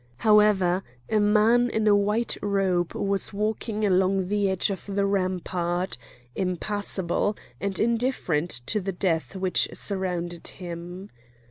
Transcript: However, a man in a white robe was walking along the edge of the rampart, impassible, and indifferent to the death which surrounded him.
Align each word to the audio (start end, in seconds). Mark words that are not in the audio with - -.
However, 0.17 0.81
a 1.11 1.19
man 1.19 1.69
in 1.69 1.85
a 1.87 1.95
white 1.95 2.35
robe 2.41 2.95
was 2.95 3.31
walking 3.33 3.85
along 3.85 4.29
the 4.29 4.49
edge 4.49 4.71
of 4.71 4.83
the 4.87 5.05
rampart, 5.05 5.95
impassible, 6.35 7.37
and 7.59 7.79
indifferent 7.79 8.49
to 8.65 8.79
the 8.81 8.93
death 8.93 9.35
which 9.35 9.69
surrounded 9.73 10.47
him. 10.47 11.11